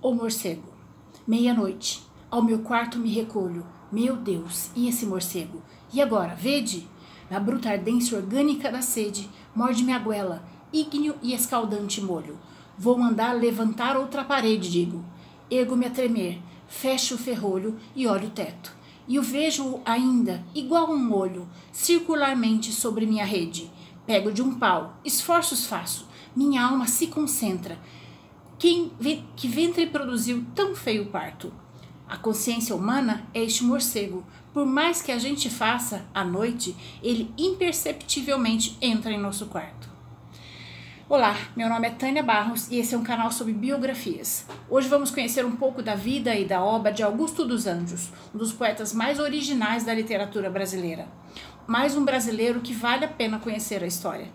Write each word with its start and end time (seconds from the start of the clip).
O 0.00 0.14
morcego. 0.14 0.72
Meia-noite. 1.26 2.04
Ao 2.30 2.40
meu 2.40 2.60
quarto 2.60 3.00
me 3.00 3.12
recolho. 3.12 3.66
Meu 3.90 4.14
Deus, 4.14 4.70
e 4.76 4.88
esse 4.88 5.04
morcego? 5.04 5.60
E 5.92 6.00
agora, 6.00 6.36
vede? 6.36 6.86
Na 7.28 7.40
bruta 7.40 7.70
ardência 7.70 8.16
orgânica 8.16 8.70
da 8.70 8.80
sede, 8.80 9.28
morde-me 9.52 9.92
a 9.92 9.98
goela, 9.98 10.44
ígneo 10.72 11.16
e 11.20 11.34
escaldante 11.34 12.00
molho. 12.00 12.38
Vou 12.78 12.96
mandar 12.96 13.32
levantar 13.32 13.96
outra 13.96 14.22
parede, 14.22 14.70
digo. 14.70 15.04
Ergo-me 15.50 15.86
a 15.86 15.90
tremer, 15.90 16.40
fecho 16.68 17.16
o 17.16 17.18
ferrolho 17.18 17.76
e 17.96 18.06
olho 18.06 18.28
o 18.28 18.30
teto. 18.30 18.72
E 19.08 19.18
o 19.18 19.22
vejo 19.22 19.80
ainda, 19.84 20.44
igual 20.54 20.92
um 20.92 21.12
olho, 21.12 21.48
circularmente 21.72 22.70
sobre 22.70 23.04
minha 23.04 23.24
rede. 23.24 23.68
Pego 24.06 24.30
de 24.30 24.42
um 24.42 24.54
pau, 24.54 24.96
esforços 25.04 25.66
faço, 25.66 26.06
minha 26.36 26.62
alma 26.62 26.86
se 26.86 27.08
concentra, 27.08 27.76
quem, 28.58 28.90
que 29.36 29.46
ventre 29.46 29.86
produziu 29.86 30.44
tão 30.54 30.74
feio 30.74 31.06
parto? 31.06 31.52
A 32.08 32.16
consciência 32.16 32.74
humana 32.74 33.24
é 33.32 33.42
este 33.42 33.62
morcego. 33.62 34.26
Por 34.52 34.66
mais 34.66 35.00
que 35.00 35.12
a 35.12 35.18
gente 35.18 35.48
faça 35.48 36.04
à 36.12 36.24
noite, 36.24 36.74
ele 37.00 37.32
imperceptivelmente 37.38 38.76
entra 38.82 39.12
em 39.12 39.20
nosso 39.20 39.46
quarto. 39.46 39.88
Olá, 41.08 41.36
meu 41.56 41.68
nome 41.68 41.86
é 41.86 41.90
Tânia 41.90 42.22
Barros 42.22 42.68
e 42.68 42.78
esse 42.78 42.94
é 42.94 42.98
um 42.98 43.04
canal 43.04 43.30
sobre 43.30 43.52
biografias. 43.52 44.44
Hoje 44.68 44.88
vamos 44.88 45.10
conhecer 45.10 45.44
um 45.44 45.56
pouco 45.56 45.80
da 45.80 45.94
vida 45.94 46.34
e 46.34 46.44
da 46.44 46.60
obra 46.60 46.92
de 46.92 47.02
Augusto 47.02 47.46
dos 47.46 47.66
Anjos, 47.66 48.10
um 48.34 48.38
dos 48.38 48.52
poetas 48.52 48.92
mais 48.92 49.20
originais 49.20 49.84
da 49.84 49.94
literatura 49.94 50.50
brasileira. 50.50 51.06
Mais 51.66 51.96
um 51.96 52.04
brasileiro 52.04 52.60
que 52.60 52.74
vale 52.74 53.04
a 53.04 53.08
pena 53.08 53.38
conhecer 53.38 53.84
a 53.84 53.86
história. 53.86 54.28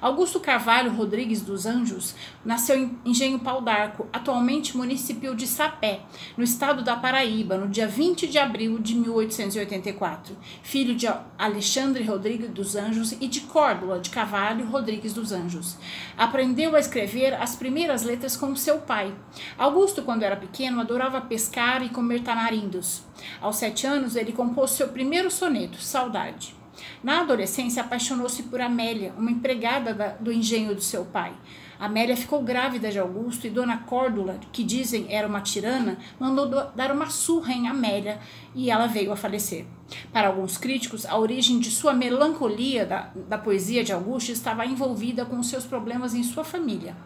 Augusto 0.00 0.40
Carvalho 0.40 0.92
Rodrigues 0.92 1.40
dos 1.40 1.66
Anjos 1.66 2.14
nasceu 2.44 2.78
em 2.78 2.98
Engenho 3.04 3.38
Pau 3.38 3.60
d'Arco, 3.60 4.06
atualmente 4.12 4.76
município 4.76 5.34
de 5.34 5.46
Sapé, 5.46 6.00
no 6.36 6.44
estado 6.44 6.82
da 6.82 6.96
Paraíba, 6.96 7.56
no 7.56 7.68
dia 7.68 7.86
20 7.86 8.26
de 8.26 8.38
abril 8.38 8.78
de 8.78 8.94
1884. 8.94 10.36
Filho 10.62 10.94
de 10.94 11.08
Alexandre 11.36 12.04
Rodrigues 12.04 12.50
dos 12.50 12.76
Anjos 12.76 13.12
e 13.12 13.28
de 13.28 13.40
Córdula 13.42 13.98
de 13.98 14.10
Carvalho 14.10 14.66
Rodrigues 14.66 15.12
dos 15.12 15.32
Anjos. 15.32 15.76
Aprendeu 16.16 16.74
a 16.76 16.80
escrever 16.80 17.34
as 17.34 17.56
primeiras 17.56 18.02
letras 18.02 18.36
com 18.36 18.54
seu 18.56 18.78
pai. 18.78 19.14
Augusto, 19.56 20.02
quando 20.02 20.22
era 20.22 20.36
pequeno, 20.36 20.80
adorava 20.80 21.20
pescar 21.20 21.82
e 21.82 21.88
comer 21.88 22.22
tamarindos. 22.22 23.02
Aos 23.40 23.56
sete 23.56 23.86
anos, 23.86 24.16
ele 24.16 24.32
compôs 24.32 24.72
seu 24.72 24.88
primeiro 24.88 25.30
soneto, 25.30 25.80
Saudade. 25.80 26.57
Na 27.02 27.20
adolescência, 27.20 27.82
apaixonou-se 27.82 28.44
por 28.44 28.60
Amélia, 28.60 29.12
uma 29.16 29.30
empregada 29.30 29.94
da, 29.94 30.08
do 30.08 30.32
engenho 30.32 30.74
do 30.74 30.80
seu 30.80 31.04
pai. 31.04 31.32
Amélia 31.78 32.16
ficou 32.16 32.42
grávida 32.42 32.90
de 32.90 32.98
Augusto 32.98 33.46
e 33.46 33.50
Dona 33.50 33.78
Córdula, 33.78 34.40
que 34.52 34.64
dizem 34.64 35.06
era 35.08 35.28
uma 35.28 35.40
tirana, 35.40 35.96
mandou 36.18 36.48
dar 36.74 36.90
uma 36.90 37.08
surra 37.08 37.52
em 37.52 37.68
Amélia 37.68 38.18
e 38.54 38.70
ela 38.70 38.86
veio 38.86 39.12
a 39.12 39.16
falecer. 39.16 39.64
Para 40.12 40.28
alguns 40.28 40.58
críticos, 40.58 41.06
a 41.06 41.18
origem 41.18 41.58
de 41.58 41.70
sua 41.70 41.94
melancolia 41.94 42.84
da, 42.84 43.10
da 43.28 43.38
poesia 43.38 43.82
de 43.82 43.92
Augusto 43.92 44.30
estava 44.30 44.66
envolvida 44.66 45.24
com 45.24 45.42
seus 45.42 45.64
problemas 45.64 46.14
em 46.14 46.22
sua 46.22 46.44
família. 46.44 46.96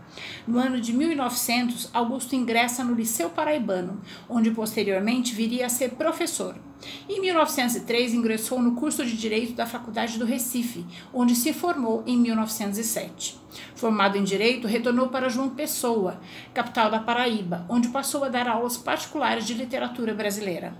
No 0.47 0.58
ano 0.58 0.80
de 0.80 0.92
1900, 0.92 1.91
Augusto 1.92 2.34
ingressa 2.34 2.83
no 2.83 2.94
Liceu 2.94 3.30
Paraibano, 3.30 4.00
onde 4.28 4.50
posteriormente 4.50 5.34
viria 5.34 5.66
a 5.66 5.69
ser 5.69 5.91
professor. 5.91 6.56
Em 7.08 7.20
1903, 7.20 8.14
ingressou 8.14 8.60
no 8.60 8.75
curso 8.75 9.05
de 9.05 9.16
Direito 9.16 9.53
da 9.53 9.66
Faculdade 9.66 10.19
do 10.19 10.25
Recife, 10.25 10.84
onde 11.12 11.36
se 11.36 11.53
formou 11.53 12.03
em 12.06 12.16
1907. 12.16 13.41
Formado 13.75 14.16
em 14.16 14.25
Direito, 14.25 14.66
retornou 14.66 15.08
para 15.08 15.28
João 15.28 15.50
Pessoa, 15.50 16.20
capital 16.55 16.91
da 16.91 16.98
Paraíba, 16.98 17.66
onde 17.69 17.88
passou 17.88 18.25
a 18.25 18.28
dar 18.28 18.48
aulas 18.48 18.77
particulares 18.77 19.47
de 19.47 19.55
literatura 19.55 20.14
brasileira. 20.14 20.75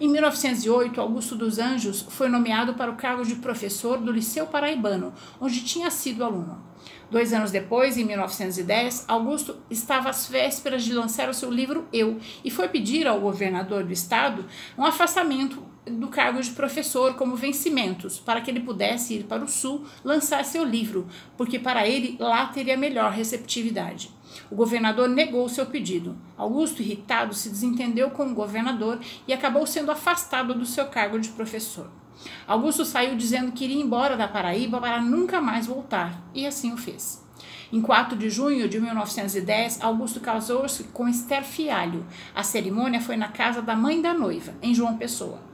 Em 0.00 0.08
1908, 0.08 1.00
Augusto 1.00 1.36
dos 1.42 1.58
Anjos 1.58 2.06
foi 2.08 2.28
nomeado 2.28 2.74
para 2.74 2.90
o 2.90 2.94
cargo 2.94 3.24
de 3.24 3.34
professor 3.34 3.98
do 3.98 4.12
Liceu 4.12 4.46
Paraibano, 4.46 5.12
onde 5.40 5.64
tinha 5.64 5.90
sido 5.90 6.22
aluno. 6.22 6.62
Dois 7.10 7.32
anos 7.32 7.50
depois, 7.50 7.98
em 7.98 8.04
1910, 8.04 9.06
Augusto 9.08 9.56
estava 9.68 10.08
às 10.08 10.28
vésperas 10.28 10.84
de 10.84 10.94
lançar 10.94 11.28
o 11.28 11.34
seu 11.34 11.50
livro 11.50 11.88
Eu 11.92 12.18
e 12.44 12.50
foi 12.50 12.68
pedir 12.68 13.08
ao 13.08 13.20
governador 13.20 13.82
do 13.82 13.92
estado 13.92 14.46
um 14.78 14.84
afastamento 14.84 15.62
do 15.84 16.06
cargo 16.06 16.40
de 16.40 16.50
professor 16.52 17.14
como 17.14 17.34
vencimentos, 17.34 18.20
para 18.20 18.40
que 18.40 18.48
ele 18.48 18.60
pudesse 18.60 19.14
ir 19.14 19.24
para 19.24 19.44
o 19.44 19.48
sul 19.48 19.84
lançar 20.04 20.44
seu 20.44 20.64
livro, 20.64 21.08
porque 21.36 21.58
para 21.58 21.86
ele 21.86 22.16
lá 22.20 22.46
teria 22.46 22.76
melhor 22.76 23.10
receptividade. 23.10 24.10
O 24.50 24.54
governador 24.54 25.08
negou 25.08 25.48
seu 25.48 25.66
pedido. 25.66 26.16
Augusto, 26.36 26.82
irritado, 26.82 27.34
se 27.34 27.48
desentendeu 27.50 28.10
com 28.10 28.26
o 28.26 28.34
governador 28.34 29.00
e 29.26 29.32
acabou 29.32 29.66
sendo 29.66 29.90
afastado 29.90 30.54
do 30.54 30.66
seu 30.66 30.86
cargo 30.86 31.18
de 31.18 31.30
professor. 31.30 31.90
Augusto 32.46 32.84
saiu 32.84 33.16
dizendo 33.16 33.52
que 33.52 33.64
iria 33.64 33.82
embora 33.82 34.16
da 34.16 34.28
Paraíba 34.28 34.80
para 34.80 35.00
nunca 35.00 35.40
mais 35.40 35.66
voltar, 35.66 36.22
e 36.34 36.46
assim 36.46 36.72
o 36.72 36.76
fez. 36.76 37.22
Em 37.72 37.80
4 37.80 38.16
de 38.16 38.28
junho 38.28 38.68
de 38.68 38.78
1910, 38.78 39.80
Augusto 39.80 40.20
casou-se 40.20 40.84
com 40.84 41.08
Esther 41.08 41.42
Fialho. 41.42 42.06
A 42.34 42.42
cerimônia 42.42 43.00
foi 43.00 43.16
na 43.16 43.28
casa 43.28 43.62
da 43.62 43.74
mãe 43.74 44.02
da 44.02 44.12
noiva, 44.12 44.52
em 44.60 44.74
João 44.74 44.98
Pessoa. 44.98 45.51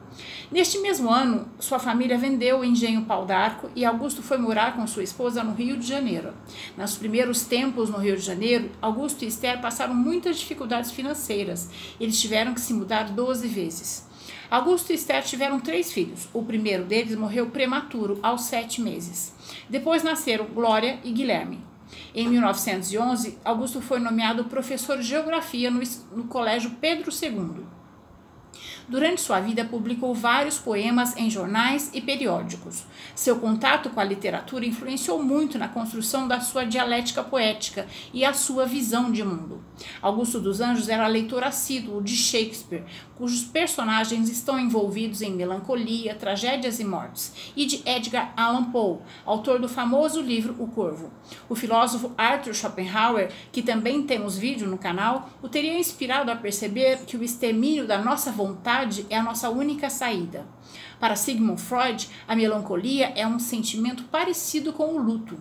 Neste 0.51 0.79
mesmo 0.79 1.11
ano, 1.11 1.47
sua 1.59 1.79
família 1.79 2.17
vendeu 2.17 2.61
o 2.61 2.65
engenho 2.65 3.05
Pau 3.05 3.27
d'Arco 3.27 3.69
e 3.77 3.85
Augusto 3.85 4.23
foi 4.23 4.39
morar 4.39 4.75
com 4.75 4.87
sua 4.87 5.03
esposa 5.03 5.45
no 5.45 5.53
Rio 5.53 5.77
de 5.77 5.87
Janeiro. 5.87 6.33
Nos 6.75 6.97
primeiros 6.97 7.43
tempos 7.43 7.91
no 7.91 7.99
Rio 7.99 8.17
de 8.17 8.23
Janeiro, 8.23 8.71
Augusto 8.81 9.25
e 9.25 9.29
Esther 9.29 9.61
passaram 9.61 9.93
muitas 9.93 10.39
dificuldades 10.39 10.91
financeiras. 10.91 11.69
Eles 12.01 12.19
tiveram 12.19 12.55
que 12.55 12.63
se 12.63 12.73
mudar 12.73 13.11
12 13.11 13.47
vezes. 13.47 14.09
Augusto 14.51 14.91
e 14.91 14.95
Esther 14.95 15.23
tiveram 15.23 15.61
três 15.61 15.93
filhos. 15.93 16.27
O 16.33 16.43
primeiro 16.43 16.87
deles 16.87 17.15
morreu 17.15 17.51
prematuro, 17.51 18.19
aos 18.23 18.45
sete 18.45 18.81
meses. 18.81 19.35
Depois 19.69 20.03
nasceram 20.03 20.47
Glória 20.47 20.99
e 21.05 21.13
Guilherme. 21.13 21.61
Em 22.15 22.27
1911, 22.27 23.39
Augusto 23.45 23.83
foi 23.83 23.99
nomeado 23.99 24.45
professor 24.45 24.97
de 24.97 25.05
geografia 25.05 25.71
no, 25.71 25.83
no 26.17 26.25
Colégio 26.25 26.71
Pedro 26.81 27.11
II. 27.11 27.78
Durante 28.89 29.21
sua 29.21 29.39
vida, 29.39 29.67
publicou 29.67 30.15
vários 30.15 30.59
poemas 30.59 31.15
em 31.15 31.29
jornais 31.29 31.91
e 31.93 32.01
periódicos. 32.01 32.85
Seu 33.15 33.39
contato 33.39 33.91
com 33.91 34.01
a 34.01 34.05
literatura 34.05 34.65
influenciou 34.65 35.23
muito 35.23 35.59
na 35.59 35.69
construção 35.69 36.27
da 36.27 36.41
sua 36.41 36.65
dialética 36.65 37.23
poética 37.23 37.87
e 38.15 38.25
a 38.25 38.33
sua 38.33 38.65
visão 38.65 39.13
de 39.13 39.23
mundo. 39.23 39.63
Augusto 40.01 40.41
dos 40.41 40.63
Anjos 40.63 40.89
era 40.89 41.07
leitor 41.07 41.45
assíduo 41.45 42.03
de 42.03 42.17
Shakespeare, 42.17 42.85
cujos 43.15 43.45
personagens 43.45 44.31
estão 44.31 44.59
envolvidos 44.59 45.21
em 45.21 45.35
melancolia, 45.35 46.15
tragédias 46.15 46.81
e 46.81 46.85
mortes, 46.85 47.53
e 47.55 47.67
de 47.67 47.83
Edgar 47.85 48.33
Allan 48.37 48.71
Poe, 48.71 49.01
autor 49.27 49.59
do 49.59 49.69
famoso 49.69 50.23
livro 50.23 50.57
O 50.59 50.67
Corvo. 50.67 51.13
O 51.49 51.55
filósofo 51.55 52.13
Arthur 52.17 52.55
Schopenhauer, 52.55 53.31
que 53.53 53.61
também 53.61 54.03
temos 54.03 54.39
vídeo 54.39 54.67
no 54.67 54.79
canal, 54.79 55.29
o 55.43 55.49
teria 55.49 55.79
inspirado 55.79 56.31
a 56.31 56.37
perceber 56.37 57.01
que 57.07 57.17
o 57.17 57.23
extermínio 57.23 57.87
da 57.87 57.99
nossa 57.99 58.33
vontade 58.33 58.78
é 59.11 59.17
a 59.17 59.23
nossa 59.23 59.51
única 59.51 59.91
saída. 59.91 60.47
Para 61.01 61.17
Sigmund 61.17 61.61
Freud, 61.61 62.09
a 62.27 62.37
melancolia 62.37 63.13
é 63.17 63.27
um 63.27 63.39
sentimento 63.39 64.05
parecido 64.05 64.73
com 64.73 64.95
o 64.95 64.99
luto. 64.99 65.39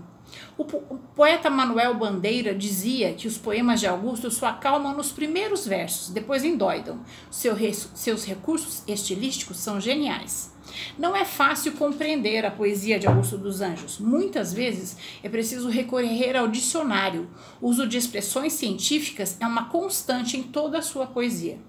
O, 0.57 0.65
poeta 0.65 1.49
Manuel 1.49 1.95
Bandeira 1.95 2.53
dizia 2.53 3.13
que 3.13 3.27
os 3.27 3.37
poemas 3.37 3.79
de 3.79 3.87
Augusto 3.87 4.29
só 4.31 4.47
acalmam 4.47 4.95
nos 4.95 5.11
primeiros 5.11 5.67
versos, 5.67 6.09
depois 6.09 6.43
endoidam. 6.43 6.99
Seu, 7.29 7.55
seus 7.71 8.25
recursos 8.25 8.83
estilísticos 8.87 9.57
são 9.57 9.79
geniais. 9.79 10.53
Não 10.97 11.15
é 11.15 11.23
fácil 11.23 11.73
compreender 11.73 12.45
a 12.45 12.51
poesia 12.51 12.99
de 12.99 13.07
Augusto 13.07 13.37
dos 13.37 13.61
Anjos. 13.61 13.99
Muitas 13.99 14.53
vezes 14.53 14.97
é 15.23 15.29
preciso 15.29 15.69
recorrer 15.69 16.35
ao 16.35 16.47
dicionário. 16.47 17.29
O 17.61 17.69
uso 17.69 17.87
de 17.87 17.97
expressões 17.97 18.53
científicas 18.53 19.37
é 19.39 19.47
uma 19.47 19.69
constante 19.69 20.37
em 20.37 20.43
toda 20.43 20.79
a 20.79 20.81
sua 20.81 21.07
poesia. 21.07 21.59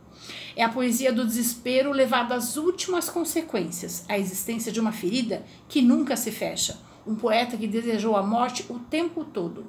É 0.59 0.65
a 0.65 0.69
poesia 0.69 1.13
do 1.13 1.25
desespero 1.25 1.93
levado 1.93 2.33
às 2.33 2.57
últimas 2.57 3.09
consequências, 3.09 4.05
a 4.09 4.19
existência 4.19 4.73
de 4.73 4.81
uma 4.81 4.91
ferida 4.91 5.45
que 5.69 5.81
nunca 5.81 6.17
se 6.17 6.33
fecha. 6.33 6.77
Um 7.07 7.15
poeta 7.15 7.57
que 7.57 7.69
desejou 7.69 8.17
a 8.17 8.25
morte 8.25 8.67
o 8.69 8.77
tempo 8.77 9.25
todo. 9.25 9.67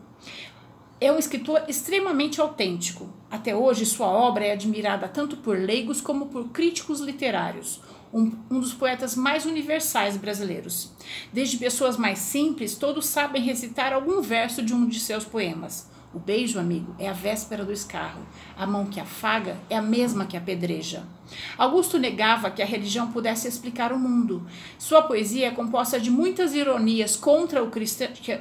É 0.99 1.11
um 1.11 1.19
escritor 1.19 1.61
extremamente 1.67 2.41
autêntico. 2.41 3.07
Até 3.29 3.55
hoje, 3.55 3.85
sua 3.85 4.07
obra 4.07 4.47
é 4.47 4.51
admirada 4.51 5.07
tanto 5.07 5.37
por 5.37 5.55
leigos 5.55 6.01
como 6.01 6.25
por 6.25 6.49
críticos 6.49 7.01
literários. 7.01 7.81
Um, 8.11 8.31
um, 8.49 8.59
dos 8.59 8.73
poetas 8.73 9.15
mais 9.15 9.45
universais 9.45 10.17
brasileiros. 10.17 10.91
Desde 11.31 11.57
pessoas 11.57 11.97
mais 11.97 12.17
simples, 12.17 12.75
todos 12.75 13.05
sabem 13.05 13.43
recitar 13.43 13.93
algum 13.93 14.23
verso 14.23 14.63
de 14.63 14.73
um 14.73 14.87
de 14.87 14.99
seus 14.99 15.23
poemas. 15.23 15.87
O 16.11 16.17
beijo, 16.17 16.59
amigo, 16.59 16.95
é 16.97 17.07
a 17.07 17.13
véspera 17.13 17.63
do 17.63 17.71
escarro. 17.71 18.21
A 18.57 18.65
mão 18.65 18.87
que 18.87 18.99
afaga 18.99 19.57
é 19.69 19.77
a 19.77 19.81
mesma 19.81 20.25
que 20.25 20.35
apedreja. 20.35 21.03
Augusto 21.55 21.99
negava 21.99 22.49
que 22.49 22.63
a 22.63 22.65
religião 22.65 23.11
pudesse 23.11 23.47
explicar 23.47 23.93
o 23.93 23.99
mundo. 23.99 24.43
Sua 24.79 25.03
poesia 25.03 25.49
é 25.49 25.51
composta 25.51 25.99
de 25.99 26.09
muitas 26.09 26.55
ironias 26.55 27.15
contra 27.15 27.63
o 27.63 27.69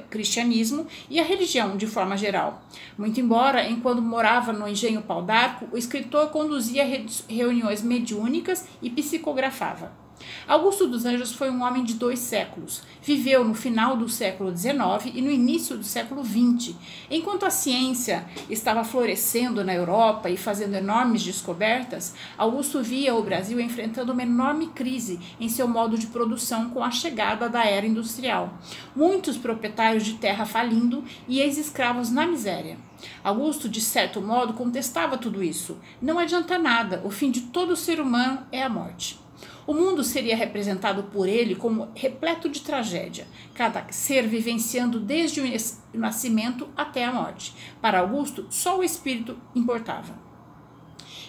cristianismo 0.09 0.87
e 1.11 1.19
a 1.19 1.23
religião 1.23 1.77
de 1.77 1.85
forma 1.85 2.17
geral. 2.17 2.63
Muito 2.97 3.19
embora, 3.19 3.69
enquanto 3.69 4.01
morava 4.01 4.51
no 4.51 4.67
engenho 4.67 5.03
Pau 5.03 5.21
d'Arco, 5.21 5.67
o 5.71 5.77
escritor 5.77 6.29
conduzia 6.29 6.83
reuniões 7.27 7.83
mediúnicas 7.83 8.65
e 8.81 8.89
psicografava. 8.89 10.08
Augusto 10.49 10.87
dos 10.87 11.05
Anjos 11.05 11.31
foi 11.31 11.51
um 11.51 11.61
homem 11.61 11.83
de 11.83 11.93
dois 11.93 12.17
séculos. 12.17 12.81
Viveu 13.03 13.45
no 13.45 13.53
final 13.53 13.95
do 13.95 14.09
século 14.09 14.49
XIX 14.49 15.13
e 15.13 15.21
no 15.21 15.29
início 15.29 15.77
do 15.77 15.83
século 15.83 16.25
XX. 16.25 16.75
Enquanto 17.07 17.45
a 17.45 17.51
ciência 17.51 18.25
estava 18.49 18.83
florescendo 18.83 19.63
na 19.63 19.75
Europa 19.75 20.27
e 20.27 20.35
fazendo 20.35 20.73
enormes 20.73 21.23
descobertas, 21.23 22.15
Augusto 22.35 22.81
via 22.81 23.13
o 23.13 23.21
Brasil 23.21 23.59
enfrentando 23.59 24.11
uma 24.11 24.23
enorme 24.23 24.69
crise 24.69 25.19
em 25.39 25.47
seu 25.47 25.67
modo 25.67 25.99
de 25.99 26.07
produção 26.07 26.71
com 26.71 26.83
a 26.83 26.89
chegada 26.89 27.47
da 27.47 27.63
era 27.63 27.85
industrial. 27.85 28.57
Muitos 28.95 29.37
proprietários 29.37 30.03
de 30.03 30.15
terra 30.15 30.47
falindo 30.47 31.03
e 31.27 31.39
ex-escravos 31.41 32.09
na 32.09 32.25
miséria. 32.25 32.79
Augusto, 33.23 33.69
de 33.69 33.81
certo 33.81 34.19
modo, 34.19 34.53
contestava 34.53 35.15
tudo 35.15 35.43
isso. 35.43 35.77
Não 36.01 36.17
adianta 36.17 36.57
nada, 36.57 37.03
o 37.05 37.11
fim 37.11 37.29
de 37.29 37.41
todo 37.41 37.75
ser 37.75 38.01
humano 38.01 38.47
é 38.51 38.63
a 38.63 38.69
morte. 38.69 39.28
O 39.65 39.73
mundo 39.73 40.03
seria 40.03 40.35
representado 40.35 41.03
por 41.03 41.27
ele 41.27 41.55
como 41.55 41.89
repleto 41.95 42.49
de 42.49 42.61
tragédia, 42.61 43.27
cada 43.53 43.85
ser 43.91 44.27
vivenciando 44.27 44.99
desde 44.99 45.41
o 45.41 45.97
nascimento 45.97 46.67
até 46.75 47.05
a 47.05 47.13
morte. 47.13 47.53
Para 47.81 47.99
Augusto, 47.99 48.47
só 48.49 48.79
o 48.79 48.83
espírito 48.83 49.37
importava. 49.55 50.29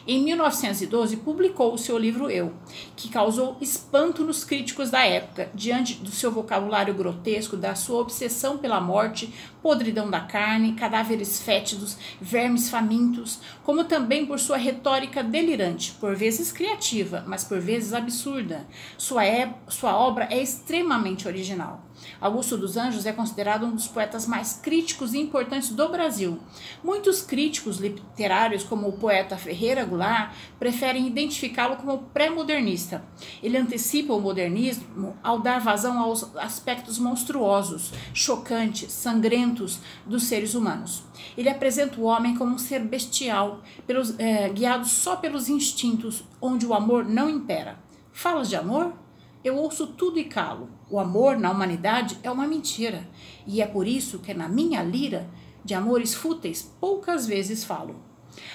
Em 0.06 0.24
1912, 0.24 1.18
publicou 1.18 1.74
o 1.74 1.78
seu 1.78 1.98
livro 1.98 2.30
Eu, 2.30 2.54
que 2.96 3.10
causou 3.10 3.58
espanto 3.60 4.24
nos 4.24 4.42
críticos 4.42 4.90
da 4.90 5.04
época, 5.04 5.50
diante 5.54 5.96
do 5.96 6.10
seu 6.10 6.32
vocabulário 6.32 6.94
grotesco, 6.94 7.56
da 7.56 7.74
sua 7.74 8.00
obsessão 8.00 8.56
pela 8.56 8.80
morte, 8.80 9.32
podridão 9.62 10.10
da 10.10 10.20
carne, 10.20 10.74
cadáveres 10.74 11.42
fétidos, 11.42 11.96
vermes 12.20 12.70
famintos, 12.70 13.40
como 13.62 13.84
também 13.84 14.26
por 14.26 14.38
sua 14.38 14.56
retórica 14.56 15.22
delirante, 15.22 15.92
por 15.92 16.16
vezes 16.16 16.52
criativa, 16.52 17.24
mas 17.26 17.44
por 17.44 17.60
vezes 17.60 17.92
absurda. 17.92 18.66
Sua, 18.96 19.24
é, 19.24 19.54
sua 19.68 19.96
obra 19.96 20.28
é 20.30 20.42
extremamente 20.42 21.26
original. 21.26 21.86
Augusto 22.18 22.56
dos 22.56 22.78
Anjos 22.78 23.04
é 23.04 23.12
considerado 23.12 23.66
um 23.66 23.74
dos 23.74 23.86
poetas 23.86 24.26
mais 24.26 24.54
críticos 24.54 25.12
e 25.12 25.18
importantes 25.18 25.70
do 25.70 25.88
Brasil. 25.88 26.38
Muitos 26.82 27.20
críticos 27.20 27.78
literários, 27.78 28.64
como 28.64 28.88
o 28.88 28.92
poeta 28.92 29.36
Ferreira 29.36 29.84
Goulart, 29.84 30.32
preferem 30.58 31.06
identificá-lo 31.06 31.76
como 31.76 31.98
pré-modernista. 32.14 33.04
Ele 33.42 33.58
antecipa 33.58 34.14
o 34.14 34.20
modernismo 34.20 35.16
ao 35.22 35.38
dar 35.40 35.60
vazão 35.60 35.98
aos 35.98 36.34
aspectos 36.36 36.98
monstruosos, 36.98 37.92
chocantes, 38.14 38.92
sangrentos 38.92 39.49
dos 39.54 40.22
seres 40.24 40.54
humanos. 40.54 41.02
Ele 41.36 41.48
apresenta 41.48 42.00
o 42.00 42.04
homem 42.04 42.34
como 42.34 42.54
um 42.54 42.58
ser 42.58 42.80
bestial, 42.80 43.62
pelos, 43.86 44.18
é, 44.18 44.48
guiado 44.48 44.86
só 44.86 45.16
pelos 45.16 45.48
instintos, 45.48 46.24
onde 46.40 46.66
o 46.66 46.74
amor 46.74 47.04
não 47.04 47.28
impera. 47.28 47.78
Falas 48.12 48.48
de 48.48 48.56
amor? 48.56 48.92
Eu 49.42 49.56
ouço 49.56 49.86
tudo 49.86 50.18
e 50.18 50.24
calo. 50.24 50.68
O 50.90 51.00
amor 51.00 51.38
na 51.38 51.50
humanidade 51.50 52.18
é 52.22 52.30
uma 52.30 52.46
mentira, 52.46 53.08
e 53.46 53.62
é 53.62 53.66
por 53.66 53.86
isso 53.86 54.18
que 54.18 54.34
na 54.34 54.48
minha 54.48 54.82
lira 54.82 55.30
de 55.64 55.74
amores 55.74 56.14
fúteis 56.14 56.62
poucas 56.80 57.26
vezes 57.26 57.64
falo. 57.64 58.10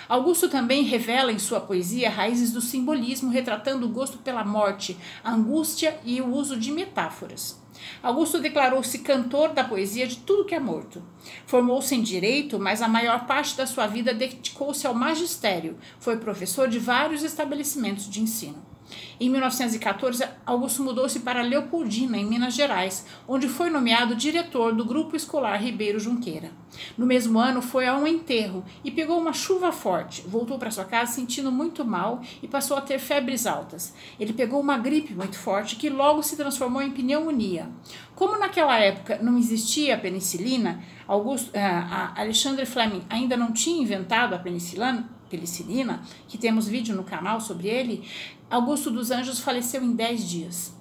Augusto 0.08 0.50
também 0.50 0.84
revela 0.84 1.32
em 1.32 1.40
sua 1.40 1.60
poesia 1.60 2.10
raízes 2.10 2.52
do 2.52 2.62
simbolismo, 2.62 3.32
retratando 3.32 3.86
o 3.86 3.90
gosto 3.90 4.20
pela 4.20 4.44
morte, 4.44 4.98
a 5.24 5.34
angústia 5.34 6.00
e 6.04 6.22
o 6.22 6.34
uso 6.34 6.58
de 6.58 6.72
metáforas. 6.72 7.65
Augusto 8.01 8.39
declarou-se 8.39 9.00
cantor 9.00 9.54
da 9.54 9.63
poesia 9.63 10.07
de 10.07 10.18
tudo 10.18 10.45
que 10.45 10.56
é 10.56 10.60
morto. 10.60 11.01
Formou-se 11.45 11.94
em 11.95 12.01
direito, 12.01 12.60
mas 12.60 12.81
a 12.81 12.88
maior 12.88 13.25
parte 13.25 13.56
da 13.56 13.66
sua 13.66 13.88
vida 13.88 14.13
dedicou-se 14.13 14.86
ao 14.86 14.94
magistério. 14.94 15.77
Foi 16.00 16.18
professor 16.18 16.68
de 16.68 16.80
vários 16.80 17.24
estabelecimentos 17.24 18.10
de 18.10 18.22
ensino. 18.22 18.75
Em 19.20 19.30
1914, 19.30 20.26
Augusto 20.46 20.84
mudou-se 20.84 21.20
para 21.22 21.42
Leopoldina, 21.42 22.18
em 22.18 22.26
Minas 22.26 22.54
Gerais, 22.54 23.06
onde 23.28 23.48
foi 23.48 23.70
nomeado 23.70 24.16
diretor 24.16 24.74
do 24.74 24.86
Grupo 24.86 25.16
Escolar 25.16 25.62
Ribeiro 25.62 26.00
Junqueira. 26.00 26.52
No 26.98 27.06
mesmo 27.06 27.40
ano, 27.40 27.62
foi 27.62 27.88
a 27.88 27.96
um 27.96 28.06
enterro 28.06 28.64
e 28.84 28.92
pegou 28.92 29.18
uma 29.18 29.34
chuva 29.34 29.72
forte. 29.72 30.22
Voltou 30.28 30.60
para 30.60 30.72
sua 30.72 30.86
casa 30.86 31.14
sentindo 31.14 31.52
muito 31.52 31.86
mal 31.86 32.22
e 32.44 32.48
passou 32.48 32.78
a 32.78 32.82
ter 32.82 33.00
febres 33.00 33.48
altas. 33.48 33.94
Ele 34.20 34.34
pegou 34.34 34.60
uma 34.60 34.78
gripe 34.78 35.14
muito 35.14 35.38
forte 35.38 35.78
que 35.78 35.90
logo 35.90 36.22
se 36.22 36.36
transformou 36.36 36.82
em 36.82 36.92
pneumonia. 36.92 37.70
Como 38.16 38.38
naquela 38.38 38.78
época 38.78 39.20
não 39.22 39.38
existia 39.38 39.96
a 39.96 39.98
penicilina, 39.98 40.84
Augusto, 41.08 41.50
uh, 41.50 42.14
Alexandre 42.16 42.66
Fleming 42.66 43.04
ainda 43.10 43.38
não 43.38 43.52
tinha 43.52 43.82
inventado 43.82 44.34
a 44.34 44.40
penicilina, 44.40 45.10
penicilina, 45.30 46.01
que 46.27 46.38
temos 46.38 46.68
vídeo 46.68 46.95
no 46.95 47.04
canal 47.04 47.39
sobre 47.42 47.68
ele, 47.68 48.04
Augusto 48.50 48.92
dos 48.92 49.12
Anjos 49.12 49.39
faleceu 49.39 49.83
em 49.83 49.95
10 49.95 50.30
dias. 50.30 50.75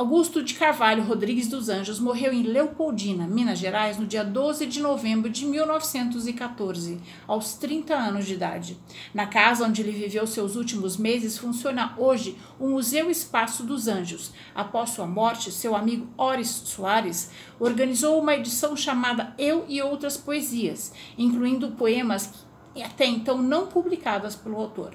Augusto 0.00 0.42
de 0.42 0.54
Carvalho 0.54 1.02
Rodrigues 1.02 1.48
dos 1.48 1.68
Anjos 1.68 1.98
morreu 1.98 2.32
em 2.32 2.42
Leopoldina, 2.42 3.26
Minas 3.26 3.58
Gerais, 3.58 3.98
no 3.98 4.06
dia 4.06 4.24
12 4.24 4.64
de 4.64 4.80
novembro 4.80 5.28
de 5.28 5.44
1914, 5.44 7.00
aos 7.26 7.54
30 7.54 7.94
anos 7.94 8.24
de 8.24 8.32
idade. 8.32 8.78
Na 9.12 9.26
casa 9.26 9.66
onde 9.66 9.82
ele 9.82 9.90
viveu 9.90 10.26
seus 10.26 10.56
últimos 10.56 10.96
meses 10.96 11.36
funciona 11.36 11.92
hoje 11.98 12.38
o 12.58 12.68
Museu 12.68 13.10
Espaço 13.10 13.64
dos 13.64 13.88
Anjos. 13.88 14.32
Após 14.54 14.90
sua 14.90 15.06
morte, 15.06 15.52
seu 15.52 15.76
amigo 15.76 16.08
Oris 16.16 16.48
Soares 16.48 17.30
organizou 17.58 18.18
uma 18.20 18.36
edição 18.36 18.74
chamada 18.76 19.34
Eu 19.36 19.66
e 19.68 19.82
Outras 19.82 20.16
Poesias, 20.16 20.94
incluindo 21.18 21.72
poemas 21.72 22.48
até 22.82 23.06
então 23.06 23.38
não 23.38 23.66
publicadas 23.66 24.36
pelo 24.36 24.56
autor. 24.56 24.94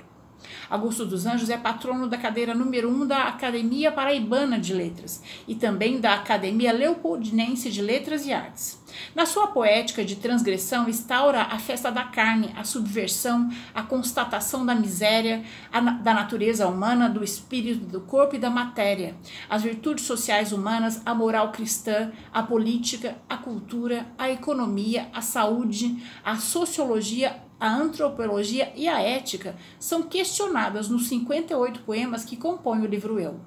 Augusto 0.69 1.05
dos 1.05 1.25
Anjos 1.25 1.49
é 1.49 1.57
patrono 1.57 2.07
da 2.07 2.17
cadeira 2.17 2.53
número 2.53 2.89
1 2.89 2.93
um 2.93 3.07
da 3.07 3.23
Academia 3.23 3.91
Paraibana 3.91 4.59
de 4.59 4.73
Letras 4.73 5.21
e 5.47 5.55
também 5.55 5.99
da 5.99 6.13
Academia 6.13 6.71
Leopoldinense 6.71 7.71
de 7.71 7.81
Letras 7.81 8.25
e 8.25 8.33
Artes. 8.33 8.83
Na 9.13 9.25
sua 9.25 9.47
poética 9.47 10.05
de 10.05 10.15
transgressão, 10.15 10.87
instaura 10.87 11.41
a 11.41 11.59
festa 11.59 11.91
da 11.91 12.05
carne, 12.05 12.53
a 12.55 12.63
subversão, 12.63 13.49
a 13.73 13.83
constatação 13.83 14.65
da 14.65 14.73
miséria, 14.73 15.43
a, 15.71 15.81
da 15.81 16.13
natureza 16.13 16.67
humana, 16.67 17.09
do 17.09 17.23
espírito, 17.23 17.85
do 17.85 18.01
corpo 18.01 18.35
e 18.35 18.39
da 18.39 18.49
matéria, 18.49 19.15
as 19.49 19.63
virtudes 19.63 20.05
sociais 20.05 20.51
humanas, 20.51 21.01
a 21.05 21.13
moral 21.13 21.51
cristã, 21.51 22.11
a 22.33 22.41
política, 22.41 23.17
a 23.27 23.37
cultura, 23.37 24.07
a 24.17 24.29
economia, 24.29 25.09
a 25.13 25.21
saúde, 25.21 26.01
a 26.23 26.37
sociologia, 26.37 27.43
a 27.65 27.75
antropologia 27.75 28.71
e 28.75 28.87
a 28.87 29.01
ética 29.01 29.55
são 29.79 30.03
questionadas 30.03 30.87
nos 30.87 31.07
58 31.07 31.81
poemas 31.81 32.23
que 32.23 32.37
compõem 32.37 32.81
o 32.81 32.85
livro 32.85 33.19
Eu. 33.19 33.39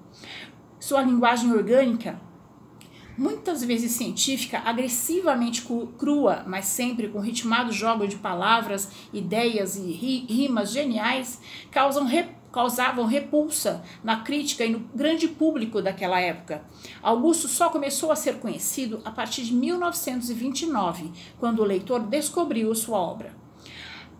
Sua 0.80 1.02
linguagem 1.02 1.52
orgânica, 1.52 2.20
muitas 3.16 3.62
vezes 3.62 3.92
científica, 3.92 4.60
agressivamente 4.64 5.64
crua, 5.96 6.42
mas 6.48 6.64
sempre 6.64 7.06
com 7.06 7.20
ritmado 7.20 7.70
jogo 7.70 8.08
de 8.08 8.16
palavras, 8.16 8.90
ideias 9.12 9.76
e 9.76 9.92
rimas 10.28 10.72
geniais, 10.72 11.40
causam 11.70 12.04
causavam 12.50 13.06
repulsa 13.06 13.84
na 14.02 14.20
crítica 14.20 14.64
e 14.64 14.70
no 14.70 14.80
grande 14.80 15.28
público 15.28 15.80
daquela 15.80 16.18
época. 16.18 16.64
Augusto 17.00 17.46
só 17.46 17.68
começou 17.68 18.10
a 18.10 18.16
ser 18.16 18.40
conhecido 18.40 19.00
a 19.04 19.12
partir 19.12 19.42
de 19.42 19.54
1929, 19.54 21.12
quando 21.38 21.60
o 21.60 21.64
leitor 21.64 22.00
descobriu 22.00 22.74
sua 22.74 22.98
obra. 22.98 23.47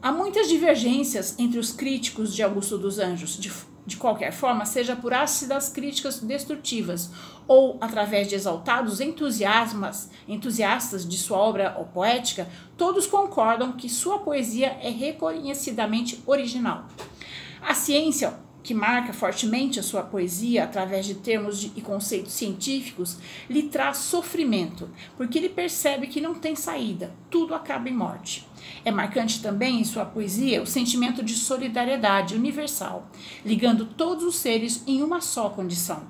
Há 0.00 0.12
muitas 0.12 0.48
divergências 0.48 1.34
entre 1.38 1.58
os 1.58 1.72
críticos 1.72 2.32
de 2.32 2.40
Augusto 2.40 2.78
dos 2.78 3.00
Anjos, 3.00 3.36
de, 3.36 3.50
de 3.84 3.96
qualquer 3.96 4.32
forma, 4.32 4.64
seja 4.64 4.94
por 4.94 5.12
ácidas 5.12 5.70
críticas 5.70 6.20
destrutivas 6.20 7.10
ou 7.48 7.76
através 7.80 8.28
de 8.28 8.36
exaltados 8.36 9.00
entusiasmas, 9.00 10.08
entusiastas 10.28 11.06
de 11.06 11.18
sua 11.18 11.38
obra 11.38 11.70
poética, 11.92 12.48
todos 12.76 13.08
concordam 13.08 13.72
que 13.72 13.88
sua 13.88 14.20
poesia 14.20 14.78
é 14.80 14.88
reconhecidamente 14.88 16.22
original. 16.26 16.86
A 17.60 17.74
ciência 17.74 18.38
que 18.68 18.74
marca 18.74 19.14
fortemente 19.14 19.80
a 19.80 19.82
sua 19.82 20.02
poesia 20.02 20.64
através 20.64 21.06
de 21.06 21.14
termos 21.14 21.58
de, 21.58 21.72
e 21.74 21.80
conceitos 21.80 22.34
científicos, 22.34 23.16
lhe 23.48 23.62
traz 23.62 23.96
sofrimento, 23.96 24.90
porque 25.16 25.38
ele 25.38 25.48
percebe 25.48 26.06
que 26.06 26.20
não 26.20 26.34
tem 26.34 26.54
saída, 26.54 27.14
tudo 27.30 27.54
acaba 27.54 27.88
em 27.88 27.94
morte. 27.94 28.46
É 28.84 28.90
marcante 28.90 29.40
também 29.40 29.80
em 29.80 29.84
sua 29.84 30.04
poesia 30.04 30.62
o 30.62 30.66
sentimento 30.66 31.22
de 31.22 31.32
solidariedade 31.32 32.34
universal, 32.34 33.10
ligando 33.42 33.86
todos 33.86 34.22
os 34.22 34.36
seres 34.36 34.84
em 34.86 35.02
uma 35.02 35.22
só 35.22 35.48
condição. 35.48 36.02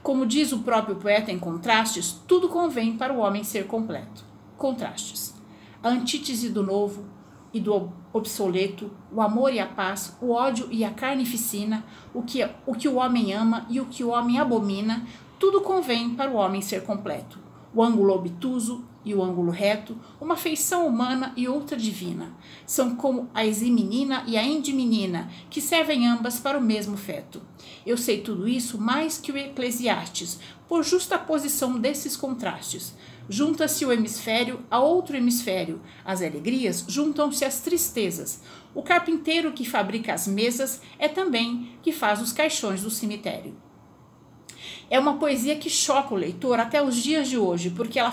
Como 0.00 0.24
diz 0.24 0.52
o 0.52 0.60
próprio 0.60 0.94
poeta 0.94 1.32
em 1.32 1.38
Contrastes, 1.40 2.12
tudo 2.28 2.48
convém 2.48 2.96
para 2.96 3.12
o 3.12 3.18
homem 3.18 3.42
ser 3.42 3.66
completo. 3.66 4.24
Contrastes. 4.56 5.34
A 5.82 5.88
antítese 5.88 6.48
do 6.48 6.62
novo, 6.62 7.06
e 7.54 7.60
do 7.60 7.88
obsoleto, 8.12 8.90
o 9.12 9.22
amor 9.22 9.54
e 9.54 9.60
a 9.60 9.66
paz, 9.66 10.16
o 10.20 10.32
ódio 10.32 10.68
e 10.70 10.84
a 10.84 10.90
carnificina, 10.90 11.84
o 12.12 12.22
que, 12.22 12.46
o 12.66 12.74
que 12.74 12.88
o 12.88 12.96
homem 12.96 13.32
ama 13.32 13.64
e 13.70 13.80
o 13.80 13.86
que 13.86 14.02
o 14.02 14.08
homem 14.08 14.38
abomina, 14.38 15.06
tudo 15.38 15.60
convém 15.60 16.10
para 16.10 16.30
o 16.30 16.34
homem 16.34 16.60
ser 16.60 16.82
completo. 16.82 17.38
O 17.72 17.82
ângulo 17.82 18.14
obtuso 18.14 18.84
e 19.04 19.14
o 19.14 19.22
ângulo 19.22 19.50
reto, 19.50 19.96
uma 20.20 20.36
feição 20.36 20.86
humana 20.86 21.32
e 21.36 21.46
outra 21.46 21.76
divina. 21.76 22.32
São 22.66 22.96
como 22.96 23.28
a 23.34 23.44
eximenina 23.44 24.24
e 24.26 24.36
a 24.36 24.42
endimenina, 24.42 25.28
que 25.50 25.60
servem 25.60 26.06
ambas 26.06 26.40
para 26.40 26.58
o 26.58 26.62
mesmo 26.62 26.96
feto. 26.96 27.42
Eu 27.84 27.96
sei 27.96 28.20
tudo 28.20 28.48
isso 28.48 28.80
mais 28.80 29.18
que 29.18 29.30
o 29.30 29.36
Eclesiastes, 29.36 30.40
por 30.66 30.82
justa 30.82 31.18
posição 31.18 31.78
desses 31.78 32.16
contrastes. 32.16 32.94
Junta-se 33.28 33.84
o 33.86 33.92
hemisfério 33.92 34.60
a 34.70 34.78
outro 34.78 35.16
hemisfério. 35.16 35.80
As 36.04 36.20
alegrias 36.20 36.84
juntam-se 36.86 37.44
às 37.44 37.60
tristezas. 37.60 38.42
O 38.74 38.82
carpinteiro 38.82 39.52
que 39.52 39.68
fabrica 39.68 40.12
as 40.12 40.26
mesas 40.26 40.82
é 40.98 41.08
também 41.08 41.70
que 41.82 41.92
faz 41.92 42.20
os 42.20 42.32
caixões 42.32 42.82
do 42.82 42.90
cemitério. 42.90 43.56
É 44.90 44.98
uma 44.98 45.16
poesia 45.16 45.56
que 45.56 45.70
choca 45.70 46.12
o 46.12 46.16
leitor 46.16 46.60
até 46.60 46.82
os 46.82 46.96
dias 46.96 47.28
de 47.28 47.38
hoje, 47.38 47.70
porque 47.70 47.98
ela, 47.98 48.12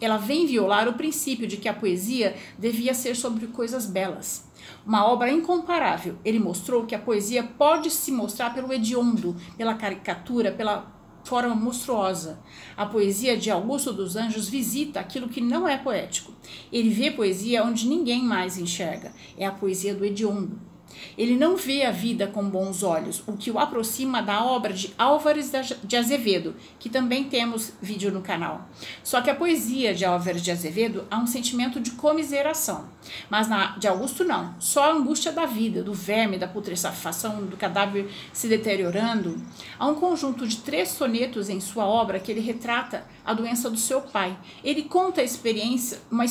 ela 0.00 0.16
vem 0.16 0.46
violar 0.46 0.88
o 0.88 0.94
princípio 0.94 1.46
de 1.46 1.56
que 1.56 1.68
a 1.68 1.74
poesia 1.74 2.36
devia 2.56 2.94
ser 2.94 3.16
sobre 3.16 3.48
coisas 3.48 3.86
belas. 3.86 4.48
Uma 4.86 5.04
obra 5.04 5.32
incomparável. 5.32 6.16
Ele 6.24 6.38
mostrou 6.38 6.86
que 6.86 6.94
a 6.94 6.98
poesia 6.98 7.42
pode 7.42 7.90
se 7.90 8.12
mostrar 8.12 8.54
pelo 8.54 8.72
hediondo, 8.72 9.36
pela 9.56 9.74
caricatura, 9.74 10.52
pela 10.52 11.01
forma 11.24 11.54
monstruosa. 11.54 12.40
A 12.76 12.86
poesia 12.86 13.36
de 13.36 13.50
Augusto 13.50 13.92
dos 13.92 14.16
Anjos 14.16 14.48
visita 14.48 15.00
aquilo 15.00 15.28
que 15.28 15.40
não 15.40 15.68
é 15.68 15.76
poético. 15.78 16.32
Ele 16.72 16.90
vê 16.90 17.10
poesia 17.10 17.64
onde 17.64 17.88
ninguém 17.88 18.22
mais 18.22 18.58
enxerga. 18.58 19.12
É 19.36 19.46
a 19.46 19.52
poesia 19.52 19.94
do 19.94 20.04
hediondo. 20.04 20.71
Ele 21.16 21.36
não 21.36 21.56
vê 21.56 21.84
a 21.84 21.90
vida 21.90 22.26
com 22.26 22.48
bons 22.48 22.82
olhos, 22.82 23.22
o 23.26 23.36
que 23.36 23.50
o 23.50 23.58
aproxima 23.58 24.22
da 24.22 24.44
obra 24.44 24.72
de 24.72 24.92
Álvares 24.98 25.50
de 25.82 25.96
Azevedo, 25.96 26.54
que 26.78 26.88
também 26.88 27.24
temos 27.24 27.72
vídeo 27.80 28.10
no 28.10 28.20
canal. 28.20 28.68
Só 29.02 29.20
que 29.20 29.30
a 29.30 29.34
poesia 29.34 29.94
de 29.94 30.04
Álvares 30.04 30.42
de 30.42 30.50
Azevedo 30.50 31.04
há 31.10 31.18
um 31.18 31.26
sentimento 31.26 31.80
de 31.80 31.92
comiseração, 31.92 32.88
mas 33.30 33.48
na 33.48 33.76
de 33.78 33.88
Augusto 33.88 34.24
não. 34.24 34.54
Só 34.58 34.84
a 34.84 34.94
angústia 34.94 35.32
da 35.32 35.46
vida, 35.46 35.82
do 35.82 35.94
verme, 35.94 36.38
da 36.38 36.48
putrefação, 36.48 37.44
do 37.46 37.56
cadáver 37.56 38.10
se 38.32 38.48
deteriorando. 38.48 39.40
Há 39.78 39.86
um 39.86 39.94
conjunto 39.94 40.46
de 40.46 40.58
três 40.58 40.90
sonetos 40.90 41.48
em 41.48 41.60
sua 41.60 41.86
obra 41.86 42.20
que 42.20 42.30
ele 42.30 42.40
retrata 42.40 43.04
a 43.24 43.32
doença 43.32 43.70
do 43.70 43.76
seu 43.76 44.00
pai. 44.00 44.36
Ele 44.62 44.82
conta 44.82 45.20
a 45.20 45.24
experiência, 45.24 46.00
uma, 46.10 46.24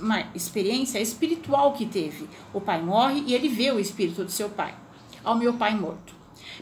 uma 0.00 0.26
experiência 0.34 0.98
espiritual 1.00 1.72
que 1.72 1.86
teve. 1.86 2.28
O 2.52 2.60
pai 2.60 2.82
morre 2.82 3.24
e 3.26 3.34
ele 3.34 3.48
vê 3.48 3.70
o 3.70 3.80
espírito 3.80 4.03
do 4.08 4.30
seu 4.30 4.48
pai. 4.48 4.74
Ao 5.22 5.36
meu 5.36 5.54
pai 5.54 5.74
morto. 5.74 6.14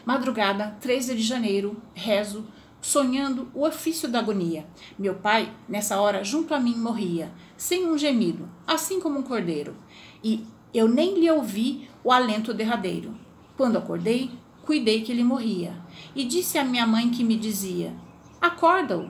Madrugada, 0.05 0.77
13 0.81 1.15
de 1.15 1.21
janeiro, 1.21 1.75
rezo, 1.93 2.45
sonhando 2.81 3.49
o 3.53 3.65
ofício 3.65 4.09
da 4.09 4.19
agonia. 4.19 4.65
Meu 4.97 5.15
pai, 5.15 5.51
nessa 5.67 5.99
hora, 5.99 6.23
junto 6.23 6.53
a 6.53 6.59
mim, 6.59 6.75
morria, 6.75 7.31
sem 7.57 7.85
um 7.85 7.97
gemido, 7.97 8.49
assim 8.65 8.99
como 8.99 9.19
um 9.19 9.23
cordeiro. 9.23 9.75
E 10.23 10.45
eu 10.73 10.87
nem 10.87 11.19
lhe 11.19 11.29
ouvi 11.29 11.89
o 12.03 12.11
alento 12.11 12.53
derradeiro. 12.53 13.13
Quando 13.57 13.77
acordei, 13.77 14.31
cuidei 14.65 15.01
que 15.01 15.11
ele 15.11 15.23
morria. 15.23 15.75
E 16.15 16.23
disse 16.23 16.57
à 16.57 16.63
minha 16.63 16.87
mãe 16.87 17.09
que 17.09 17.23
me 17.23 17.35
dizia: 17.35 17.93
Acorda-o, 18.41 19.09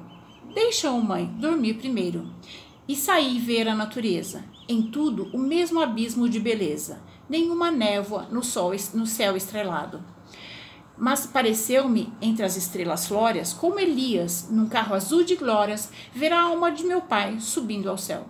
Deixa-o, 0.53 1.01
mãe, 1.01 1.25
dormir 1.39 1.75
primeiro. 1.75 2.27
E 2.87 2.95
saí 2.95 3.39
ver 3.39 3.67
a 3.67 3.73
natureza. 3.73 4.45
Em 4.69 4.83
tudo, 4.83 5.29
o 5.33 5.37
mesmo 5.37 5.79
abismo 5.79 6.29
de 6.29 6.39
beleza. 6.39 7.01
Nenhuma 7.29 7.71
névoa 7.71 8.27
no, 8.29 8.43
sol, 8.43 8.71
no 8.93 9.05
céu 9.05 9.35
estrelado. 9.35 10.03
Mas 10.97 11.25
pareceu-me, 11.25 12.13
entre 12.21 12.45
as 12.45 12.55
estrelas 12.55 13.07
flóreas, 13.07 13.53
como 13.53 13.79
Elias, 13.79 14.47
num 14.51 14.67
carro 14.67 14.93
azul 14.93 15.23
de 15.23 15.35
glórias, 15.35 15.89
ver 16.13 16.31
a 16.31 16.41
alma 16.41 16.71
de 16.71 16.83
meu 16.83 17.01
pai 17.01 17.39
subindo 17.39 17.89
ao 17.89 17.97
céu. 17.97 18.27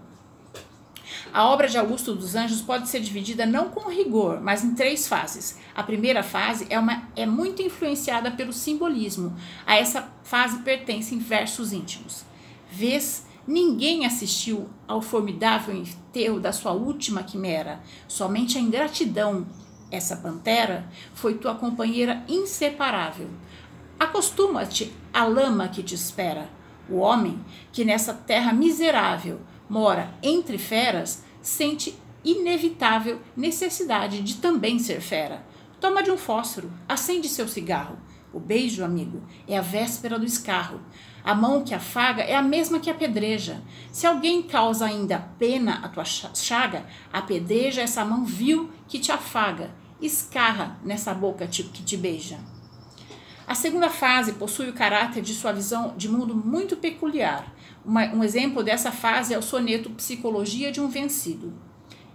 A 1.34 1.46
obra 1.46 1.68
de 1.68 1.78
Augusto 1.78 2.14
dos 2.14 2.36
Anjos 2.36 2.62
pode 2.62 2.88
ser 2.88 3.00
dividida 3.00 3.46
não 3.46 3.70
com 3.70 3.90
rigor, 3.90 4.40
mas 4.40 4.64
em 4.64 4.76
três 4.76 5.08
fases. 5.08 5.58
A 5.76 5.82
primeira 5.82 6.22
fase 6.22 6.68
é, 6.70 6.78
uma, 6.78 7.08
é 7.16 7.26
muito 7.26 7.62
influenciada 7.62 8.30
pelo 8.30 8.54
simbolismo. 8.54 9.36
A 9.66 9.76
essa 9.76 10.12
fase 10.24 10.60
pertencem 10.60 11.18
versos 11.18 11.74
íntimos. 11.74 12.24
Vês, 12.72 13.26
ninguém 13.48 14.06
assistiu 14.06 14.70
ao 14.88 15.02
formidável 15.02 15.76
enterro 15.76 16.40
da 16.40 16.52
sua 16.52 16.72
última 16.72 17.24
quimera. 17.24 17.82
Somente 18.08 18.58
a 18.58 18.62
ingratidão, 18.62 19.46
essa 19.92 20.18
pantera, 20.18 20.90
foi 21.14 21.36
tua 21.36 21.56
companheira 21.56 22.24
inseparável. 22.28 23.30
Acostuma-te 24.00 24.94
à 25.14 25.26
lama 25.26 25.68
que 25.68 25.84
te 25.84 25.96
espera. 25.96 26.50
O 26.90 26.98
homem 26.98 27.40
que 27.72 27.86
nessa 27.86 28.14
terra 28.14 28.52
miserável 28.52 29.40
mora 29.70 30.14
entre 30.22 30.58
feras, 30.58 31.24
sente 31.42 31.98
inevitável 32.24 33.20
necessidade 33.36 34.22
de 34.22 34.36
também 34.36 34.80
ser 34.80 35.02
fera. 35.02 35.44
Toma 35.80 36.02
de 36.02 36.12
um 36.12 36.18
fósforo, 36.18 36.72
acende 36.88 37.28
seu 37.28 37.48
cigarro. 37.48 37.98
O 38.32 38.40
beijo, 38.40 38.84
amigo, 38.84 39.22
é 39.48 39.58
a 39.58 39.62
véspera 39.62 40.18
do 40.18 40.26
escarro. 40.26 40.80
A 41.24 41.34
mão 41.34 41.64
que 41.64 41.74
afaga 41.74 42.22
é 42.22 42.36
a 42.36 42.42
mesma 42.42 42.80
que 42.80 42.90
apedreja. 42.90 43.62
Se 43.92 44.06
alguém 44.06 44.42
causa 44.42 44.86
ainda 44.86 45.20
pena 45.40 45.80
à 45.84 45.88
tua 45.88 46.04
chaga, 46.04 46.86
apedreja 47.12 47.82
essa 47.82 48.04
mão 48.04 48.26
vil 48.26 48.70
que 48.88 49.00
te 49.00 49.12
afaga. 49.12 49.72
Escarra 50.02 50.78
nessa 50.84 51.14
boca 51.14 51.48
que 51.48 51.64
te 51.64 51.96
beija. 51.96 52.40
A 53.48 53.56
segunda 53.56 53.90
fase 53.90 54.34
possui 54.34 54.70
o 54.70 54.74
caráter 54.74 55.22
de 55.22 55.34
sua 55.34 55.54
visão 55.54 55.94
de 55.96 56.10
mundo 56.10 56.36
muito 56.36 56.76
peculiar. 56.76 57.54
Uma, 57.86 58.06
um 58.14 58.24
exemplo 58.24 58.64
dessa 58.64 58.92
fase 58.92 59.34
é 59.34 59.38
o 59.38 59.42
soneto 59.42 59.90
Psicologia 59.92 60.72
de 60.72 60.82
um 60.82 60.88
Vencido. 60.88 61.54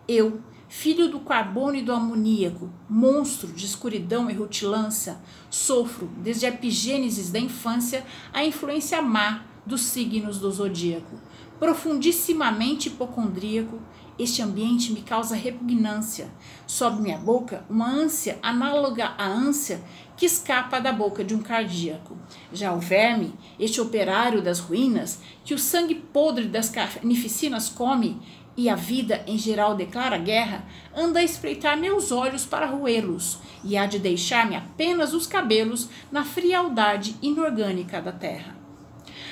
Eu, 0.07 0.41
filho 0.69 1.09
do 1.09 1.21
carbono 1.21 1.77
e 1.77 1.83
do 1.83 1.93
amoníaco, 1.93 2.71
monstro 2.89 3.49
de 3.49 3.65
escuridão 3.65 4.31
e 4.31 4.35
rutilância, 4.35 5.19
sofro, 5.51 6.11
desde 6.19 6.47
a 6.47 6.51
epigênesis 6.51 7.31
da 7.31 7.39
infância, 7.39 8.05
a 8.33 8.45
influência 8.45 9.01
má 9.01 9.45
dos 9.65 9.81
signos 9.83 10.39
do 10.39 10.51
zodíaco. 10.51 11.19
Profundissimamente 11.59 12.89
hipocondríaco, 12.89 13.81
este 14.19 14.43
ambiente 14.43 14.93
me 14.93 15.01
causa 15.01 15.37
repugnância. 15.37 16.29
Sobe 16.67 17.03
minha 17.03 17.19
boca 17.19 17.65
uma 17.71 17.89
ânsia 17.89 18.39
análoga 18.43 19.15
à 19.17 19.27
ânsia 19.27 19.81
que 20.17 20.27
escapa 20.27 20.81
da 20.81 20.93
boca 20.93 21.23
de 21.23 21.35
um 21.35 21.41
cardíaco. 21.41 22.17
Já 22.53 22.73
o 22.73 22.81
verme, 22.81 23.33
este 23.61 23.81
operário 23.81 24.43
das 24.43 24.59
ruínas, 24.59 25.21
que 25.45 25.55
o 25.55 25.59
sangue 25.59 25.95
podre 25.95 26.47
das 26.47 26.69
carnificinas 26.69 27.69
come 27.69 28.21
e 28.59 28.69
a 28.69 28.75
vida 28.75 29.23
em 29.25 29.39
geral 29.39 29.77
declara 29.77 30.19
guerra, 30.19 30.65
anda 30.93 31.21
a 31.21 31.23
espreitar 31.23 31.79
meus 31.79 32.11
olhos 32.11 32.45
para 32.45 32.67
roê-los 32.67 33.39
e 33.63 33.77
há 33.77 33.87
de 33.87 34.01
deixar-me 34.01 34.57
apenas 34.57 35.15
os 35.15 35.29
cabelos 35.29 35.89
na 36.11 36.25
frialdade 36.25 37.15
inorgânica 37.23 38.03
da 38.03 38.11
terra. 38.11 38.57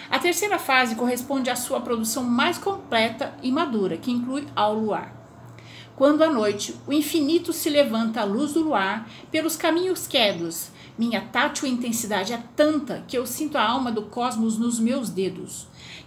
A 0.09 0.21
terceira 0.21 0.61
fase 0.61 0.95
corresponde 0.95 1.51
à 1.51 1.57
sua 1.57 1.81
produção 1.81 2.23
mais 2.23 2.57
completa 2.57 3.35
e 3.43 3.51
madura, 3.51 3.97
que 3.97 4.13
inclui 4.13 4.47
ao 4.55 4.75
luar. 4.75 5.13
Quando 5.97 6.23
à 6.23 6.31
noite 6.31 6.77
o 6.87 6.93
infinito 6.93 7.53
se 7.53 7.69
levanta 7.69 8.21
à 8.21 8.25
luz 8.25 8.53
do 8.53 8.61
luar 8.61 9.11
pelos 9.33 9.57
caminhos 9.57 10.07
quedos, 10.07 10.71
minha 10.97 11.21
tátil 11.21 11.67
intensidade 11.67 12.33
é 12.33 12.41
tanta 12.55 13.03
que 13.09 13.19
eu 13.19 13.27
sinto 13.27 13.59
a 13.59 13.69
alma 13.69 13.91
do 13.91 14.03
cosmos 14.03 14.57
nos 14.57 14.79
meus 14.79 15.11
dedos. 15.11 15.67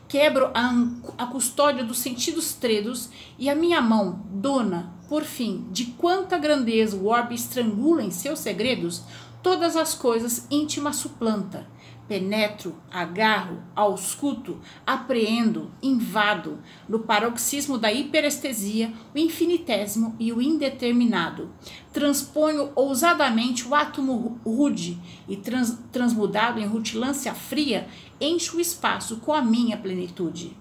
Quebro 0.09 0.49
a, 0.55 0.73
a 1.19 1.27
custódia 1.27 1.83
dos 1.83 1.99
sentidos 1.99 2.53
tredos 2.53 3.11
e 3.37 3.47
a 3.47 3.53
minha 3.53 3.79
mão, 3.79 4.25
dona, 4.31 4.91
por 5.07 5.23
fim, 5.23 5.67
de 5.71 5.85
quanta 5.85 6.35
grandeza 6.35 6.97
o 6.97 7.05
orbe 7.05 7.35
estrangula 7.35 8.01
em 8.01 8.09
seus 8.09 8.39
segredos, 8.39 9.03
todas 9.43 9.75
as 9.75 9.93
coisas 9.93 10.47
íntimas 10.49 10.95
suplanta 10.95 11.67
penetro, 12.09 12.75
agarro, 12.89 13.61
ausculto, 13.75 14.59
apreendo, 14.85 15.71
invado, 15.81 16.57
no 16.89 17.01
paroxismo 17.01 17.77
da 17.77 17.93
hiperestesia, 17.93 18.91
o 19.13 19.19
infinitésimo 19.19 20.15
e 20.19 20.33
o 20.33 20.41
indeterminado. 20.41 21.51
Transponho 21.93 22.71
ousadamente 22.75 23.67
o 23.67 23.75
átomo 23.75 24.41
rude 24.43 24.99
e 25.27 25.37
trans, 25.37 25.77
transmudado 25.91 26.59
em 26.59 26.65
rutilância 26.65 27.33
fria, 27.35 27.87
encho 28.19 28.57
o 28.57 28.61
espaço 28.61 29.17
com 29.17 29.33
a 29.33 29.41
minha 29.41 29.77
plenitude. 29.77 30.57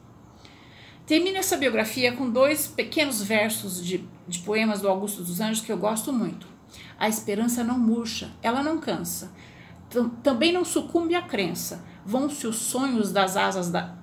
Termino 1.07 1.39
essa 1.39 1.57
biografia 1.57 2.13
com 2.13 2.31
dois 2.31 2.67
pequenos 2.67 3.23
versos 3.23 3.85
de, 3.85 4.07
de 4.27 4.39
poemas 4.41 4.81
do 4.81 4.89
Augusto 4.89 5.23
dos 5.23 5.41
Anjos 5.41 5.65
que 5.65 5.73
eu 5.73 5.79
gosto 5.79 6.13
muito. 6.13 6.47
A 6.99 7.09
esperança 7.09 7.65
não 7.65 7.79
murcha, 7.79 8.31
ela 8.43 8.63
não 8.63 8.79
cansa 8.79 9.33
também 10.23 10.53
não 10.53 10.65
sucumbe 10.65 11.15
à 11.15 11.23
crença. 11.23 11.85
Vão-se 12.05 12.47
os 12.47 12.57
sonhos 12.57 13.13
das 13.13 13.37
asas 13.37 13.71
da 13.71 13.97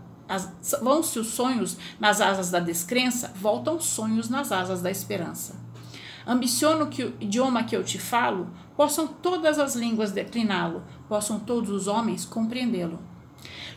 vão-se 0.82 1.20
os 1.20 1.28
sonhos 1.28 1.78
nas 2.00 2.20
asas 2.20 2.50
da 2.50 2.60
descrença, 2.60 3.32
voltam 3.36 3.80
sonhos 3.80 4.28
nas 4.28 4.52
asas 4.52 4.82
da 4.82 4.90
esperança. 4.90 5.56
Ambiciono 6.26 6.88
que 6.88 7.04
o 7.04 7.14
idioma 7.20 7.64
que 7.64 7.76
eu 7.76 7.84
te 7.84 8.00
falo 8.00 8.50
possam 8.76 9.06
todas 9.06 9.60
as 9.60 9.76
línguas 9.76 10.12
decliná-lo, 10.12 10.84
possam 11.08 11.40
todos 11.40 11.70
os 11.70 11.86
homens 11.86 12.26
compreendê-lo. 12.26 13.00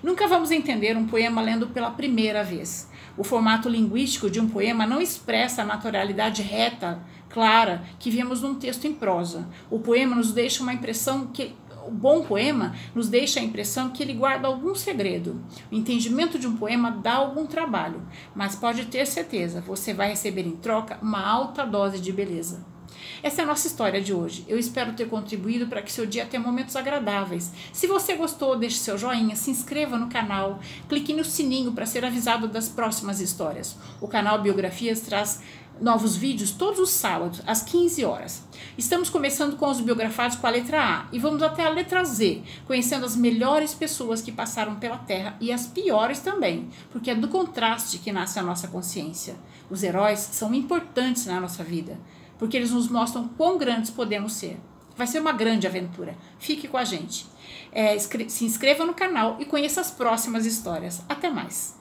Nunca 0.02 0.26
vamos 0.26 0.50
entender 0.50 0.96
um 0.96 1.06
poema 1.06 1.40
lendo 1.40 1.68
pela 1.68 1.90
primeira 1.90 2.44
vez. 2.44 2.88
O 3.16 3.24
formato 3.24 3.68
linguístico 3.68 4.30
de 4.30 4.40
um 4.40 4.48
poema 4.48 4.86
não 4.86 5.00
expressa 5.00 5.62
a 5.62 5.66
naturalidade 5.66 6.42
reta, 6.42 7.02
clara, 7.28 7.82
que 7.98 8.10
vemos 8.10 8.42
num 8.42 8.54
texto 8.54 8.86
em 8.86 8.94
prosa. 8.94 9.48
O 9.70 9.80
poema 9.80 10.16
nos 10.16 10.32
deixa 10.32 10.62
uma 10.62 10.72
impressão 10.72 11.26
que 11.26 11.54
o 11.86 11.90
bom 11.90 12.22
poema 12.22 12.74
nos 12.94 13.08
deixa 13.08 13.40
a 13.40 13.42
impressão 13.42 13.90
que 13.90 14.02
ele 14.02 14.12
guarda 14.12 14.46
algum 14.46 14.74
segredo. 14.74 15.40
O 15.72 15.74
entendimento 15.74 16.38
de 16.38 16.46
um 16.46 16.56
poema 16.56 16.90
dá 16.90 17.14
algum 17.14 17.46
trabalho, 17.46 18.02
mas 18.34 18.54
pode 18.54 18.84
ter 18.84 19.06
certeza, 19.06 19.62
você 19.62 19.94
vai 19.94 20.10
receber 20.10 20.46
em 20.46 20.56
troca 20.56 20.98
uma 21.00 21.26
alta 21.26 21.64
dose 21.64 21.98
de 21.98 22.12
beleza. 22.12 22.77
Essa 23.22 23.42
é 23.42 23.44
a 23.44 23.46
nossa 23.46 23.66
história 23.66 24.00
de 24.00 24.12
hoje. 24.12 24.44
Eu 24.48 24.58
espero 24.58 24.92
ter 24.92 25.08
contribuído 25.08 25.66
para 25.66 25.82
que 25.82 25.92
seu 25.92 26.06
dia 26.06 26.26
tenha 26.26 26.42
momentos 26.42 26.76
agradáveis. 26.76 27.52
Se 27.72 27.86
você 27.86 28.14
gostou, 28.14 28.56
deixe 28.56 28.78
seu 28.78 28.96
joinha, 28.96 29.36
se 29.36 29.50
inscreva 29.50 29.98
no 29.98 30.08
canal, 30.08 30.60
clique 30.88 31.12
no 31.12 31.24
sininho 31.24 31.72
para 31.72 31.86
ser 31.86 32.04
avisado 32.04 32.48
das 32.48 32.68
próximas 32.68 33.20
histórias. 33.20 33.76
O 34.00 34.08
canal 34.08 34.40
Biografias 34.40 35.00
traz 35.00 35.40
novos 35.80 36.16
vídeos 36.16 36.50
todos 36.50 36.80
os 36.80 36.90
sábados, 36.90 37.40
às 37.46 37.62
15 37.62 38.04
horas. 38.04 38.42
Estamos 38.76 39.08
começando 39.08 39.56
com 39.56 39.68
os 39.68 39.80
biografados 39.80 40.36
com 40.36 40.46
a 40.46 40.50
letra 40.50 40.82
A 40.82 41.06
e 41.12 41.18
vamos 41.18 41.42
até 41.42 41.64
a 41.64 41.70
letra 41.70 42.04
Z, 42.04 42.42
conhecendo 42.66 43.06
as 43.06 43.16
melhores 43.16 43.74
pessoas 43.74 44.20
que 44.20 44.32
passaram 44.32 44.76
pela 44.76 44.98
Terra 44.98 45.36
e 45.40 45.52
as 45.52 45.66
piores 45.66 46.20
também, 46.20 46.68
porque 46.90 47.10
é 47.10 47.14
do 47.14 47.28
contraste 47.28 47.98
que 47.98 48.12
nasce 48.12 48.38
a 48.38 48.42
nossa 48.42 48.68
consciência. 48.68 49.36
Os 49.70 49.82
heróis 49.82 50.18
são 50.18 50.54
importantes 50.54 51.26
na 51.26 51.40
nossa 51.40 51.62
vida 51.62 51.98
porque 52.38 52.56
eles 52.56 52.70
nos 52.70 52.88
mostram 52.88 53.28
quão 53.28 53.58
grandes 53.58 53.90
podemos 53.90 54.32
ser. 54.32 54.58
Vai 54.96 55.06
ser 55.06 55.20
uma 55.20 55.32
grande 55.32 55.66
aventura. 55.66 56.16
Fique 56.38 56.66
com 56.66 56.76
a 56.76 56.84
gente. 56.84 57.26
É, 57.70 57.96
se 57.98 58.44
inscreva 58.44 58.84
no 58.84 58.94
canal 58.94 59.36
e 59.38 59.44
conheça 59.44 59.80
as 59.80 59.90
próximas 59.90 60.44
histórias. 60.44 61.02
Até 61.08 61.30
mais! 61.30 61.77